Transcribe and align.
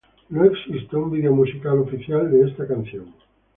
No 0.29 0.45
existe 0.45 0.95
un 0.95 1.11
video 1.11 1.31
musical 1.31 1.77
oficial 1.77 2.31
de 2.31 2.49
esta 2.49 2.65
canción. 2.65 3.13